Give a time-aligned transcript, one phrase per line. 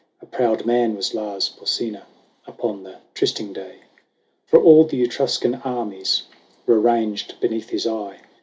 [0.19, 2.07] A proud man was Lars Porsena
[2.47, 3.73] Upon the trysting day.
[3.75, 3.81] XII.
[4.47, 6.23] For all the Etruscan armies
[6.65, 8.17] Were ranged beneath his eye.